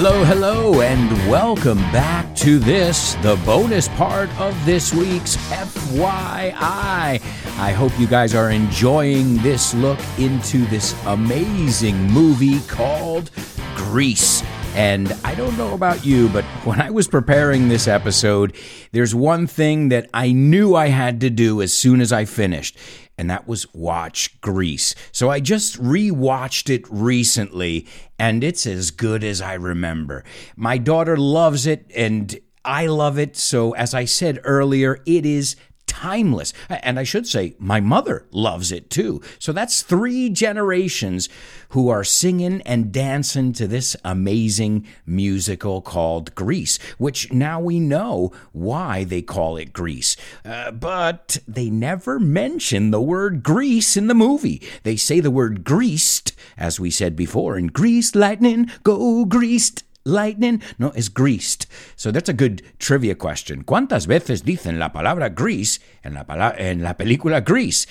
[0.00, 6.54] Hello, hello, and welcome back to this, the bonus part of this week's FYI.
[6.54, 13.32] I hope you guys are enjoying this look into this amazing movie called
[13.74, 14.44] Grease.
[14.76, 18.54] And I don't know about you, but when I was preparing this episode,
[18.92, 22.78] there's one thing that I knew I had to do as soon as I finished,
[23.18, 24.94] and that was watch Grease.
[25.12, 27.86] So I just rewatched it recently,
[28.18, 30.24] and it's as good as I remember.
[30.56, 33.36] My daughter loves it, and I love it.
[33.36, 35.56] So, as I said earlier, it is
[35.98, 36.52] timeless.
[36.68, 39.20] And I should say, my mother loves it too.
[39.40, 41.28] So that's three generations
[41.70, 48.30] who are singing and dancing to this amazing musical called Grease, which now we know
[48.52, 50.16] why they call it Grease.
[50.44, 54.62] Uh, but they never mention the word grease in the movie.
[54.84, 60.62] They say the word greased, as we said before, in grease lightning, go greased lightning?
[60.78, 61.66] No, es greased.
[61.96, 63.62] So that's a good trivia question.
[63.64, 67.86] ¿Cuántas veces dicen la palabra grease en la, pala en la película Grease?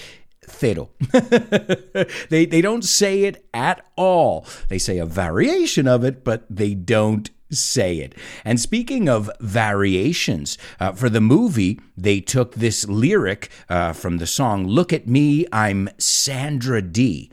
[2.30, 4.46] They, they don't say it at all.
[4.70, 8.16] They say a variation of it, but they don't say it.
[8.44, 14.28] And speaking of variations, uh, for the movie, they took this lyric uh, from the
[14.28, 17.30] song Look at Me, I'm Sandra Dee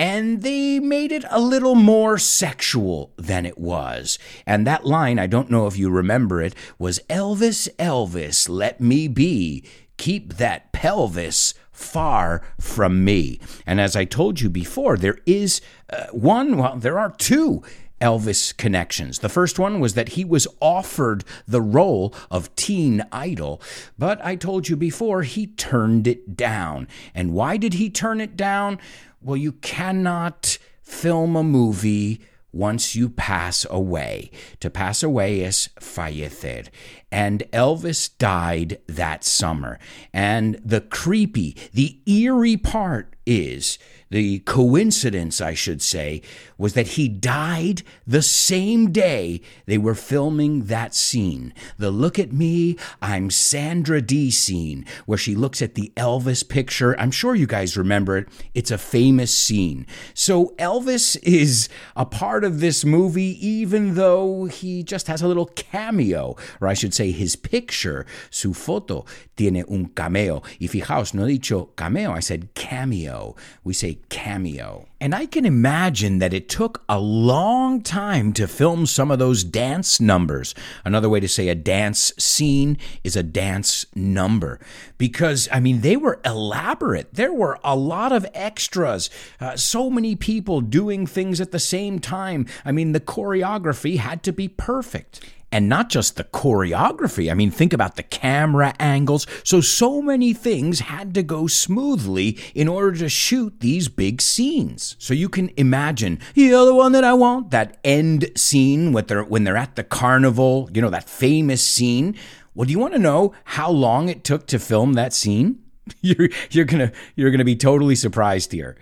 [0.00, 4.18] and they made it a little more sexual than it was.
[4.46, 9.08] And that line, I don't know if you remember it, was Elvis, Elvis, let me
[9.08, 9.62] be.
[9.98, 13.40] Keep that pelvis far from me.
[13.66, 15.60] And as I told you before, there is
[15.92, 17.62] uh, one, well, there are two
[18.00, 19.18] Elvis connections.
[19.18, 23.60] The first one was that he was offered the role of teen idol,
[23.98, 26.88] but I told you before he turned it down.
[27.14, 28.78] And why did he turn it down?
[29.20, 32.20] Well, you cannot film a movie
[32.52, 34.30] once you pass away.
[34.60, 36.68] To pass away is fallecer.
[37.12, 39.78] And Elvis died that summer.
[40.12, 43.78] And the creepy, the eerie part is
[44.10, 46.20] the coincidence, I should say,
[46.58, 51.54] was that he died the same day they were filming that scene.
[51.78, 56.98] The Look at Me, I'm Sandra Dee scene, where she looks at the Elvis picture.
[56.98, 58.28] I'm sure you guys remember it.
[58.52, 59.86] It's a famous scene.
[60.12, 65.46] So Elvis is a part of this movie, even though he just has a little
[65.46, 69.06] cameo, or I should say his picture, su foto,
[69.36, 70.42] tiene un cameo.
[70.60, 73.36] Y fijaos, no he dicho cameo, I said cameo.
[73.62, 74.86] We say cameo.
[75.00, 79.44] And I can imagine that it took a long time to film some of those
[79.44, 80.54] dance numbers.
[80.84, 84.60] Another way to say a dance scene is a dance number.
[84.98, 87.14] Because, I mean, they were elaborate.
[87.14, 91.98] There were a lot of extras, uh, so many people doing things at the same
[91.98, 92.46] time.
[92.64, 95.20] I mean, the choreography had to be perfect
[95.52, 97.30] and not just the choreography.
[97.30, 99.26] I mean, think about the camera angles.
[99.44, 104.96] So, so many things had to go smoothly in order to shoot these big scenes.
[104.98, 109.24] So, you can imagine, you're the one that I want, that end scene when they're,
[109.24, 112.16] when they're at the carnival, you know, that famous scene.
[112.54, 115.62] Well, do you want to know how long it took to film that scene?
[116.02, 118.76] You're, you're gonna you're gonna be totally surprised here.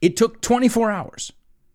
[0.00, 1.30] It took 24 hours.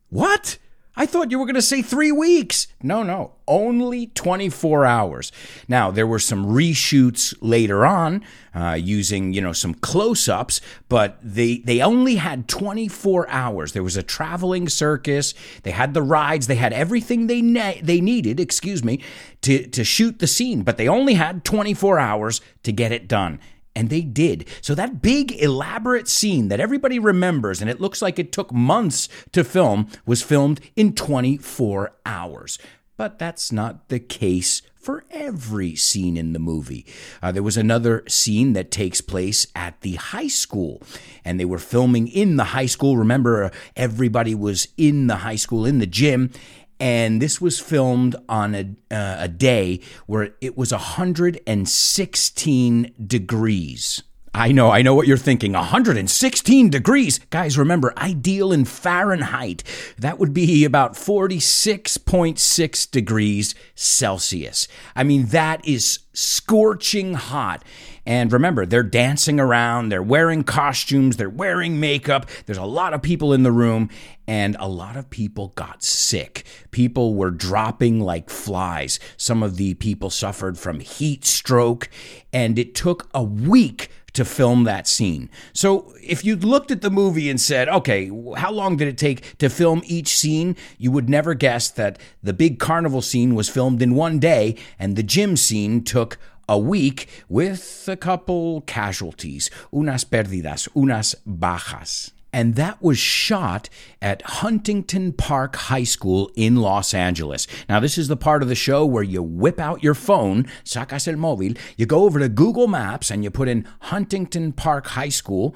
[0.09, 0.57] What?
[0.99, 2.67] I thought you were going to say three weeks.
[2.83, 5.31] No, no, only 24 hours.
[5.69, 8.21] Now, there were some reshoots later on
[8.53, 13.71] uh, using, you know, some close ups, but they, they only had 24 hours.
[13.71, 15.33] There was a traveling circus.
[15.63, 16.47] They had the rides.
[16.47, 19.01] They had everything they, ne- they needed, excuse me,
[19.43, 23.39] to, to shoot the scene, but they only had 24 hours to get it done.
[23.79, 24.45] And they did.
[24.59, 29.07] So that big, elaborate scene that everybody remembers, and it looks like it took months
[29.31, 32.59] to film, was filmed in 24 hours.
[32.97, 36.85] But that's not the case for every scene in the movie.
[37.23, 40.83] Uh, there was another scene that takes place at the high school,
[41.23, 42.97] and they were filming in the high school.
[42.97, 46.31] Remember, uh, everybody was in the high school, in the gym,
[46.79, 48.61] and this was filmed on a,
[48.91, 54.01] uh, a day where it was 116 degrees.
[54.33, 55.53] I know, I know what you're thinking.
[55.53, 57.19] 116 degrees.
[57.29, 59.63] Guys, remember, ideal in Fahrenheit.
[59.97, 64.67] That would be about 46.6 degrees Celsius.
[64.95, 67.63] I mean, that is scorching hot.
[68.05, 72.27] And remember, they're dancing around, they're wearing costumes, they're wearing makeup.
[72.45, 73.89] There's a lot of people in the room,
[74.27, 76.43] and a lot of people got sick.
[76.71, 78.99] People were dropping like flies.
[79.15, 81.89] Some of the people suffered from heat stroke,
[82.33, 85.29] and it took a week to film that scene.
[85.53, 89.37] So if you looked at the movie and said, okay, how long did it take
[89.37, 90.55] to film each scene?
[90.77, 94.95] You would never guess that the big carnival scene was filmed in one day and
[94.95, 96.17] the gym scene took
[96.47, 103.69] a week with a couple casualties, unas pérdidas, unas bajas and that was shot
[104.01, 107.47] at Huntington Park High School in Los Angeles.
[107.67, 111.07] Now, this is the part of the show where you whip out your phone, sacas
[111.07, 115.09] el móvil, you go over to Google Maps and you put in Huntington Park High
[115.09, 115.55] School.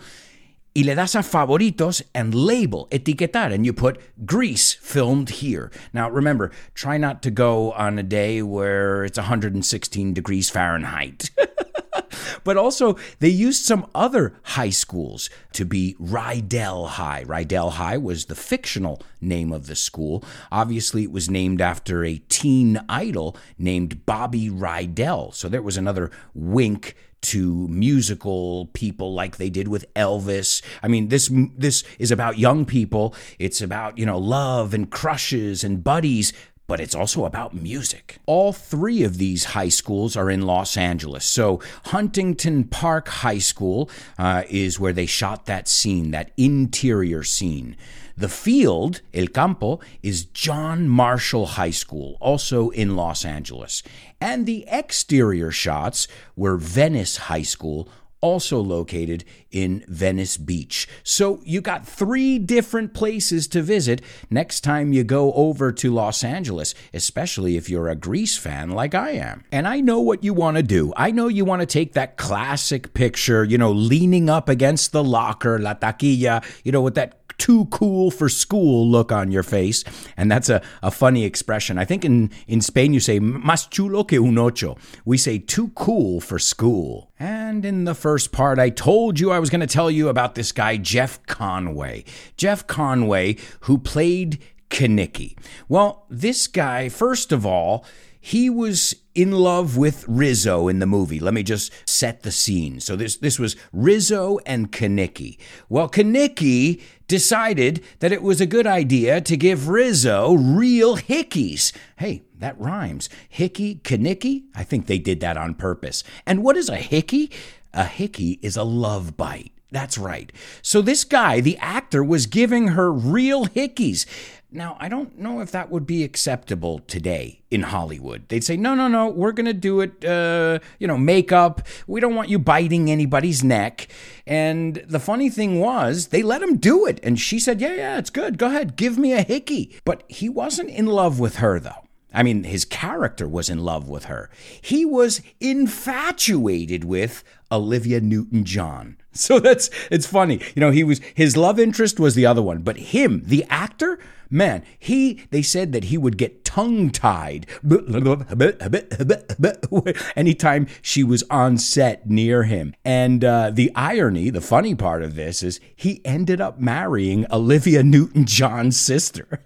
[0.75, 5.69] Y le das a favoritos and label, etiquetar, and you put Grease filmed here.
[5.93, 11.29] Now remember, try not to go on a day where it's 116 degrees Fahrenheit.
[12.43, 17.23] but also, they used some other high schools to be Rydell High.
[17.25, 20.23] Rydell High was the fictional name of the school.
[20.51, 25.33] Obviously, it was named after a teen idol named Bobby Rydell.
[25.33, 30.61] So there was another wink to musical people like they did with Elvis.
[30.83, 33.15] I mean, this this is about young people.
[33.39, 36.33] It's about, you know, love and crushes and buddies,
[36.67, 38.19] but it's also about music.
[38.25, 41.25] All three of these high schools are in Los Angeles.
[41.25, 47.75] So, Huntington Park High School uh, is where they shot that scene, that interior scene.
[48.15, 53.81] The field, El Campo, is John Marshall High School, also in Los Angeles.
[54.21, 57.89] And the exterior shots were Venice High School,
[58.23, 60.87] also located in Venice Beach.
[61.03, 66.23] So you got three different places to visit next time you go over to Los
[66.23, 69.43] Angeles, especially if you're a Grease fan like I am.
[69.51, 70.93] And I know what you want to do.
[70.95, 75.03] I know you want to take that classic picture, you know, leaning up against the
[75.03, 79.83] locker, la taquilla, you know, with that too cool for school look on your face.
[80.17, 81.77] And that's a, a funny expression.
[81.77, 84.77] I think in, in Spain you say más chulo que un ocho.
[85.05, 87.11] We say too cool for school.
[87.19, 90.35] And in the first part, I told you I was going to tell you about
[90.35, 92.03] this guy, Jeff Conway.
[92.37, 94.39] Jeff Conway, who played
[94.69, 95.37] Kenickie.
[95.69, 97.85] Well, this guy, first of all,
[98.25, 101.19] he was in love with Rizzo in the movie.
[101.19, 102.79] Let me just set the scene.
[102.79, 105.37] So this this was Rizzo and Kenickie.
[105.67, 111.75] Well, Kenickie decided that it was a good idea to give Rizzo real hickeys.
[111.97, 113.09] Hey, that rhymes.
[113.27, 114.43] Hickey, Kenickie?
[114.55, 116.05] I think they did that on purpose.
[116.25, 117.29] And what is a hickey?
[117.73, 119.51] A hickey is a love bite.
[119.69, 120.31] That's right.
[120.61, 124.05] So this guy, the actor, was giving her real hickeys.
[124.53, 128.29] Now, I don't know if that would be acceptable today in Hollywood.
[128.29, 131.65] They'd say, no, no, no, we're going to do it, uh, you know, makeup.
[131.87, 133.87] We don't want you biting anybody's neck.
[134.27, 136.99] And the funny thing was, they let him do it.
[137.01, 138.37] And she said, yeah, yeah, it's good.
[138.37, 139.75] Go ahead, give me a hickey.
[139.85, 141.83] But he wasn't in love with her, though.
[142.13, 144.29] I mean, his character was in love with her.
[144.61, 148.97] He was infatuated with Olivia Newton John.
[149.15, 150.41] So that's it's funny.
[150.55, 153.99] You know, he was his love interest was the other one, but him, the actor,
[154.33, 157.45] man, he they said that he would get tongue tied
[160.15, 162.75] anytime she was on set near him.
[162.83, 167.83] And uh, the irony, the funny part of this is he ended up marrying Olivia
[167.83, 169.41] Newton John's sister.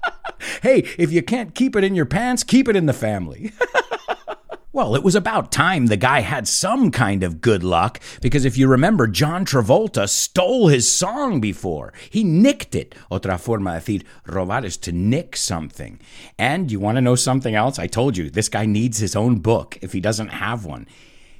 [0.62, 3.52] hey, if you can't keep it in your pants, keep it in the family.
[4.74, 8.56] Well, it was about time the guy had some kind of good luck, because if
[8.56, 11.92] you remember, John Travolta stole his song before.
[12.08, 12.94] He nicked it.
[13.10, 16.00] Otra forma de decir robar is to nick something.
[16.38, 17.78] And you want to know something else?
[17.78, 20.86] I told you, this guy needs his own book if he doesn't have one.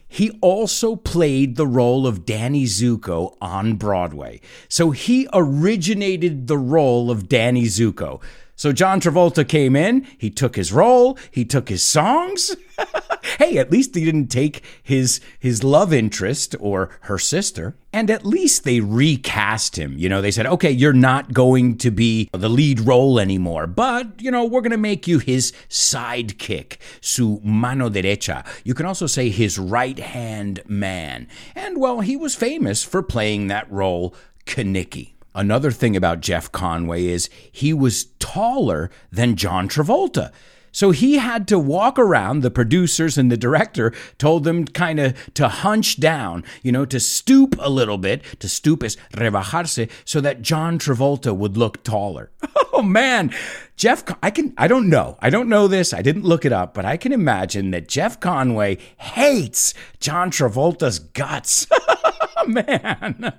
[0.09, 4.43] He also played the role of Danny Zuko on Broadway.
[4.69, 8.21] So he originated the role of Danny Zuko.
[8.63, 12.55] So John Travolta came in, he took his role, he took his songs.
[13.41, 17.75] hey, at least he didn't take his his love interest or her sister.
[17.93, 19.99] And at least they recast him.
[19.99, 24.23] You know, they said, okay, you're not going to be the lead role anymore, but,
[24.23, 28.47] you know, we're going to make you his sidekick, su mano derecha.
[28.63, 31.27] You can also say his right hand man.
[31.57, 34.15] And, well, he was famous for playing that role,
[34.47, 35.15] Kenickie.
[35.35, 40.31] Another thing about Jeff Conway is he was taller than John Travolta.
[40.73, 42.41] So he had to walk around.
[42.41, 46.99] The producers and the director told them kind of to hunch down, you know, to
[46.99, 48.25] stoop a little bit.
[48.41, 52.31] To stoop is rebajarse, so that John Travolta would look taller.
[52.75, 53.35] Oh man,
[53.77, 55.19] Jeff, I can, I don't know.
[55.21, 55.93] I don't know this.
[55.93, 60.99] I didn't look it up, but I can imagine that Jeff Conway hates John Travolta's
[60.99, 61.67] guts.
[62.49, 63.33] man.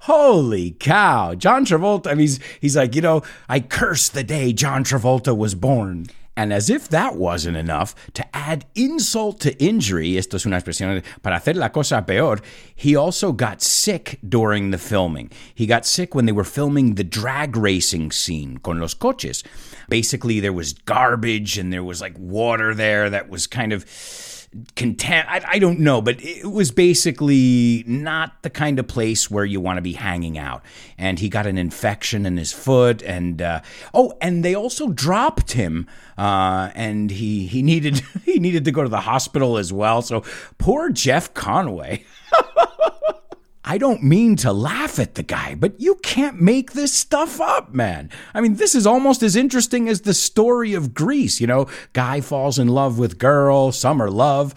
[0.00, 1.34] Holy cow.
[1.34, 5.36] John Travolta, I mean, he's, he's like, you know, I curse the day John Travolta
[5.36, 6.06] was born.
[6.38, 11.02] And as if that wasn't enough, to add insult to injury, esto es una expresión
[11.22, 12.40] para hacer la cosa peor,
[12.74, 15.30] he also got sick during the filming.
[15.54, 19.42] He got sick when they were filming the drag racing scene con los coches.
[19.88, 23.86] Basically, there was garbage and there was like water there that was kind of
[24.74, 25.26] content.
[25.28, 29.60] I, I, don't know, but it was basically not the kind of place where you
[29.60, 30.62] want to be hanging out.
[30.96, 33.60] And he got an infection in his foot, and uh,
[33.92, 35.86] oh, and they also dropped him,
[36.16, 40.02] uh, and he he needed he needed to go to the hospital as well.
[40.02, 40.24] So
[40.58, 42.04] poor Jeff Conway.
[43.68, 47.74] I don't mean to laugh at the guy, but you can't make this stuff up,
[47.74, 48.10] man.
[48.32, 51.40] I mean, this is almost as interesting as the story of Grease.
[51.40, 54.54] You know, guy falls in love with girl, summer love,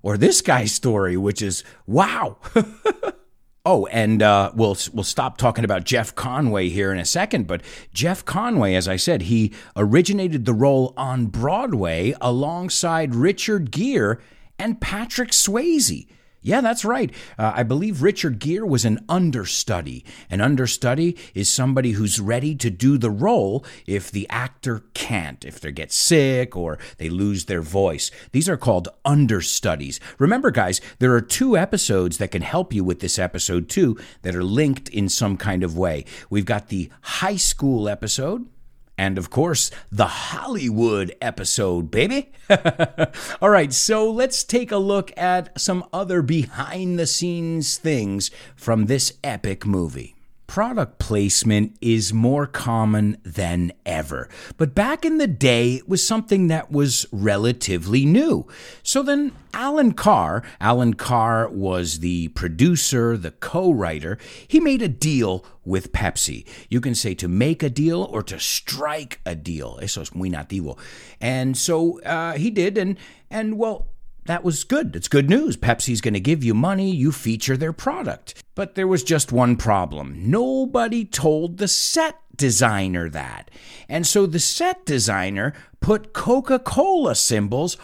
[0.00, 2.36] or this guy's story, which is wow.
[3.64, 7.46] Oh, and uh, we'll we'll stop talking about Jeff Conway here in a second.
[7.46, 7.62] But
[7.94, 14.16] Jeff Conway, as I said, he originated the role on Broadway alongside Richard Gere
[14.58, 16.08] and Patrick Swayze.
[16.44, 17.14] Yeah, that's right.
[17.38, 20.04] Uh, I believe Richard Gere was an understudy.
[20.28, 25.60] An understudy is somebody who's ready to do the role if the actor can't, if
[25.60, 28.10] they get sick or they lose their voice.
[28.32, 30.00] These are called understudies.
[30.18, 34.34] Remember, guys, there are two episodes that can help you with this episode, too, that
[34.34, 36.04] are linked in some kind of way.
[36.28, 38.48] We've got the high school episode
[39.02, 42.30] and of course, the Hollywood episode, baby.
[43.42, 48.86] All right, so let's take a look at some other behind the scenes things from
[48.86, 50.14] this epic movie
[50.52, 54.28] product placement is more common than ever.
[54.58, 58.46] But back in the day, it was something that was relatively new.
[58.82, 64.88] So then, Allan Carr, Allan Carr was the producer, the co writer, he made a
[64.88, 66.46] deal with Pepsi.
[66.68, 69.78] You can say to make a deal or to strike a deal.
[69.80, 70.78] Eso es muy nativo.
[71.18, 72.98] And so uh, he did, and,
[73.30, 73.88] and well,
[74.26, 74.94] that was good.
[74.94, 75.56] It's good news.
[75.56, 78.42] Pepsi's going to give you money, you feature their product.
[78.54, 80.30] But there was just one problem.
[80.30, 83.50] Nobody told the set designer that.
[83.88, 87.76] And so the set designer put Coca Cola symbols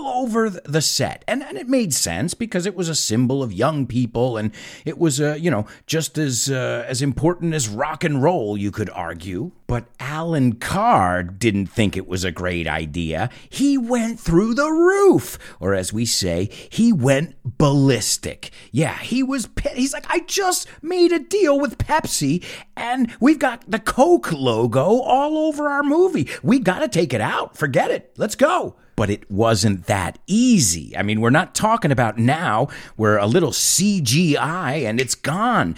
[0.00, 1.24] all over the set.
[1.26, 4.52] And, and it made sense because it was a symbol of young people and
[4.84, 8.70] it was, uh, you know, just as, uh, as important as rock and roll, you
[8.70, 9.52] could argue.
[9.66, 13.30] But Allan Carr didn't think it was a great idea.
[13.48, 18.50] He went through the roof, or as we say, he went ballistic.
[18.72, 22.44] Yeah, he was, he's like, I just made a deal with Pepsi
[22.76, 26.28] and we've got the Coke logo all over our movie.
[26.42, 27.56] We got to take it out.
[27.56, 28.12] Forget it.
[28.16, 30.94] Let's go but it wasn't that easy.
[30.94, 35.74] I mean, we're not talking about now where a little CGI and it's gone.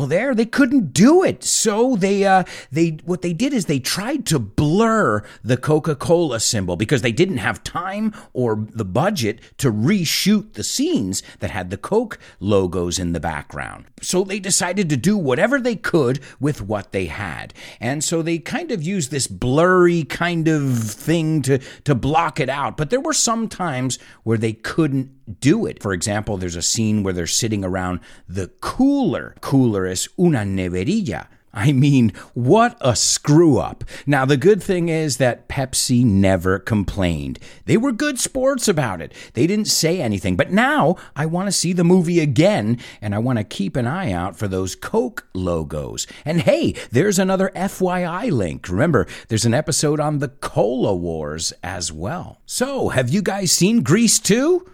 [0.00, 3.78] Well, there they couldn't do it, so they uh, they what they did is they
[3.78, 9.70] tried to blur the Coca-Cola symbol because they didn't have time or the budget to
[9.70, 13.84] reshoot the scenes that had the Coke logos in the background.
[14.00, 18.38] So they decided to do whatever they could with what they had, and so they
[18.38, 22.78] kind of used this blurry kind of thing to to block it out.
[22.78, 25.82] But there were some times where they couldn't do it.
[25.82, 29.34] For example, there's a scene where they're sitting around the cooler.
[29.40, 31.26] Cooler is una neverilla.
[31.52, 33.82] I mean, what a screw up.
[34.06, 37.40] Now, the good thing is that Pepsi never complained.
[37.64, 39.12] They were good sports about it.
[39.34, 40.36] They didn't say anything.
[40.36, 43.86] But now I want to see the movie again, and I want to keep an
[43.86, 46.06] eye out for those Coke logos.
[46.24, 48.68] And hey, there's another FYI link.
[48.68, 52.40] Remember, there's an episode on the Cola Wars as well.
[52.46, 54.66] So, have you guys seen Grease 2?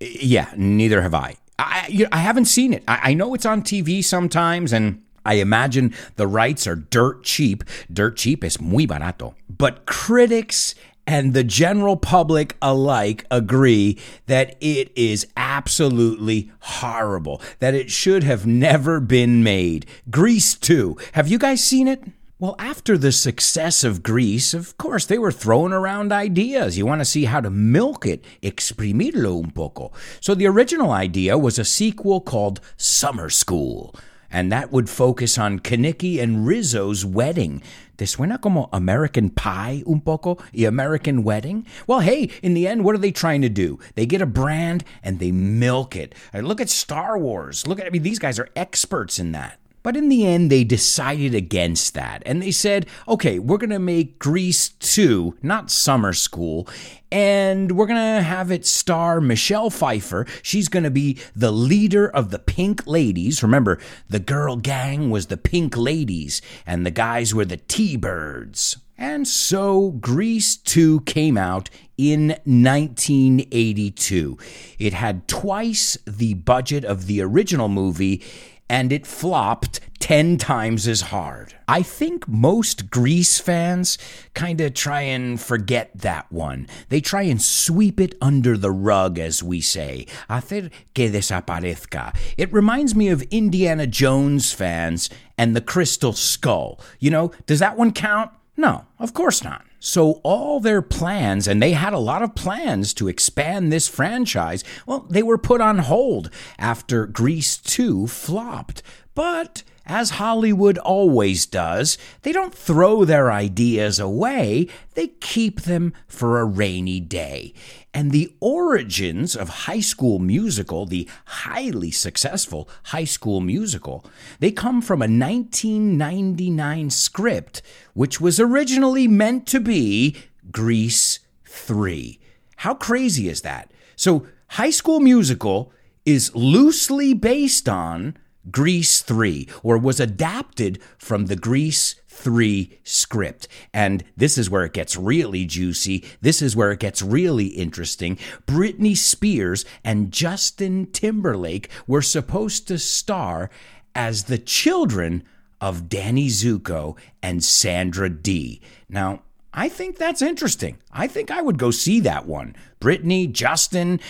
[0.00, 1.36] Yeah, neither have I.
[1.58, 2.82] I, you know, I haven't seen it.
[2.88, 7.64] I, I know it's on TV sometimes, and I imagine the rights are dirt cheap.
[7.92, 9.34] Dirt cheap es muy barato.
[9.48, 10.74] But critics
[11.06, 18.46] and the general public alike agree that it is absolutely horrible, that it should have
[18.46, 19.86] never been made.
[20.10, 20.96] Grease 2.
[21.12, 22.02] Have you guys seen it?
[22.40, 26.78] Well, after the success of Grease, of course, they were throwing around ideas.
[26.78, 29.92] You want to see how to milk it, exprimirlo un poco.
[30.22, 33.94] So the original idea was a sequel called Summer School,
[34.30, 37.60] and that would focus on Kenickie and Rizzo's wedding.
[37.98, 40.38] ¿Te suena como American Pie un poco?
[40.54, 41.66] Y American Wedding?
[41.86, 43.78] Well, hey, in the end, what are they trying to do?
[43.96, 46.14] They get a brand and they milk it.
[46.32, 47.66] Look at Star Wars.
[47.66, 49.59] Look at, I mean, these guys are experts in that.
[49.82, 52.22] But in the end, they decided against that.
[52.26, 56.68] And they said, okay, we're going to make Grease 2, not Summer School.
[57.10, 60.26] And we're going to have it star Michelle Pfeiffer.
[60.42, 63.42] She's going to be the leader of the Pink Ladies.
[63.42, 68.76] Remember, the girl gang was the Pink Ladies, and the guys were the T Birds.
[68.96, 74.38] And so Grease 2 came out in 1982.
[74.78, 78.22] It had twice the budget of the original movie
[78.70, 81.54] and it flopped 10 times as hard.
[81.66, 83.98] I think most Grease fans
[84.32, 86.68] kind of try and forget that one.
[86.88, 90.06] They try and sweep it under the rug, as we say.
[90.30, 92.16] Hacer que desaparezca.
[92.38, 96.80] It reminds me of Indiana Jones fans and the Crystal Skull.
[97.00, 98.30] You know, does that one count?
[98.56, 99.64] No, of course not.
[99.82, 104.62] So, all their plans, and they had a lot of plans to expand this franchise,
[104.86, 108.82] well, they were put on hold after Grease 2 flopped.
[109.14, 116.38] But as Hollywood always does, they don't throw their ideas away, they keep them for
[116.38, 117.54] a rainy day.
[117.92, 124.04] And the origins of High School Musical, the highly successful High School Musical,
[124.38, 127.62] they come from a 1999 script,
[127.94, 130.16] which was originally meant to be
[130.52, 132.20] Grease 3.
[132.58, 133.72] How crazy is that?
[133.96, 135.72] So, High School Musical
[136.04, 138.16] is loosely based on
[138.50, 143.48] Grease 3, or was adapted from the Grease 3 script.
[143.72, 146.04] And this is where it gets really juicy.
[146.20, 148.16] This is where it gets really interesting.
[148.46, 153.50] Britney Spears and Justin Timberlake were supposed to star
[153.94, 155.24] as the children
[155.60, 158.60] of Danny Zuko and Sandra Dee.
[158.88, 160.78] Now, I think that's interesting.
[160.92, 162.54] I think I would go see that one.
[162.80, 164.00] Britney, Justin,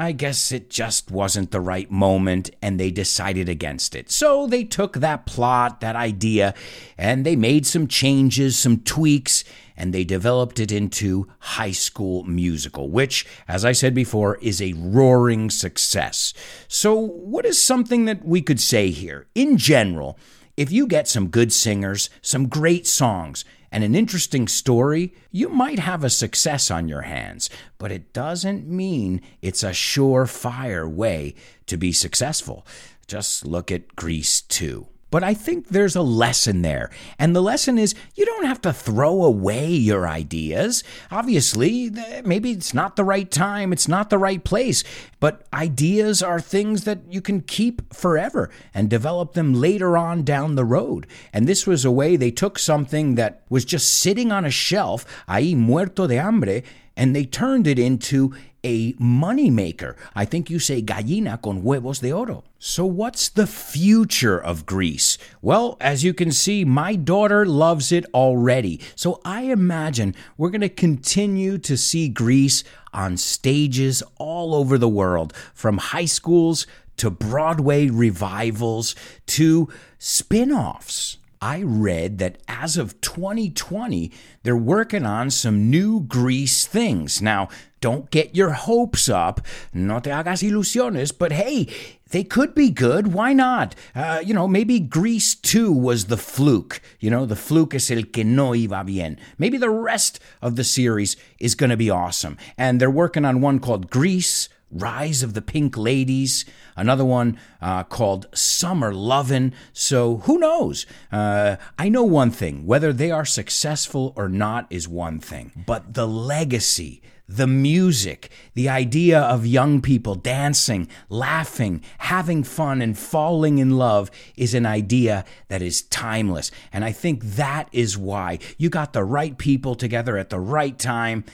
[0.00, 4.12] I guess it just wasn't the right moment and they decided against it.
[4.12, 6.54] So they took that plot, that idea,
[6.96, 9.42] and they made some changes, some tweaks,
[9.76, 14.74] and they developed it into High School Musical, which, as I said before, is a
[14.74, 16.32] roaring success.
[16.68, 19.26] So, what is something that we could say here?
[19.34, 20.16] In general,
[20.56, 25.78] if you get some good singers, some great songs, and an interesting story, you might
[25.78, 31.34] have a success on your hands, but it doesn't mean it's a surefire way
[31.66, 32.66] to be successful.
[33.06, 34.86] Just look at Grease 2.
[35.10, 36.90] But I think there's a lesson there.
[37.18, 40.84] And the lesson is you don't have to throw away your ideas.
[41.10, 41.90] Obviously,
[42.24, 44.84] maybe it's not the right time, it's not the right place.
[45.18, 50.56] But ideas are things that you can keep forever and develop them later on down
[50.56, 51.06] the road.
[51.32, 55.06] And this was a way they took something that was just sitting on a shelf,
[55.26, 56.62] ahí muerto de hambre,
[56.98, 59.96] and they turned it into a moneymaker.
[60.14, 62.44] I think you say gallina con huevos de oro.
[62.58, 65.16] So, what's the future of Grease?
[65.40, 68.80] Well, as you can see, my daughter loves it already.
[68.96, 74.88] So, I imagine we're going to continue to see Grease on stages all over the
[74.88, 76.66] world, from high schools
[76.96, 78.94] to Broadway revivals
[79.26, 79.68] to
[79.98, 81.18] spin offs.
[81.40, 84.10] I read that as of 2020,
[84.42, 87.22] they're working on some new Grease things.
[87.22, 87.48] Now,
[87.80, 89.40] don't get your hopes up,
[89.72, 91.68] no te hagas ilusiones, but hey,
[92.10, 93.12] they could be good.
[93.12, 93.74] Why not?
[93.94, 96.80] Uh, you know, maybe Grease 2 was the fluke.
[97.00, 99.18] You know, the fluke es el que no iba bien.
[99.36, 102.36] Maybe the rest of the series is going to be awesome.
[102.56, 106.44] And they're working on one called Grease Rise of the Pink Ladies,
[106.76, 109.54] another one uh, called Summer Lovin'.
[109.72, 110.84] So who knows?
[111.10, 115.94] Uh, I know one thing whether they are successful or not is one thing, but
[115.94, 123.58] the legacy, the music, the idea of young people dancing, laughing, having fun, and falling
[123.58, 126.50] in love is an idea that is timeless.
[126.72, 130.78] And I think that is why you got the right people together at the right
[130.78, 131.24] time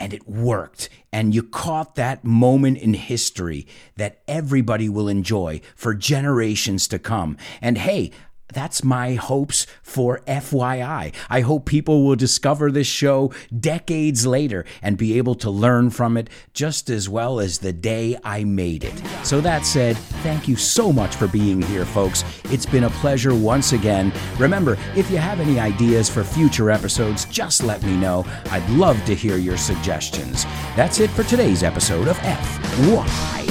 [0.00, 0.88] and it worked.
[1.12, 7.36] And you caught that moment in history that everybody will enjoy for generations to come.
[7.60, 8.12] And hey,
[8.52, 11.14] that's my hopes for FYI.
[11.28, 16.16] I hope people will discover this show decades later and be able to learn from
[16.16, 19.02] it just as well as the day I made it.
[19.22, 22.24] So, that said, thank you so much for being here, folks.
[22.44, 24.12] It's been a pleasure once again.
[24.38, 28.24] Remember, if you have any ideas for future episodes, just let me know.
[28.50, 30.44] I'd love to hear your suggestions.
[30.76, 33.48] That's it for today's episode of FYI.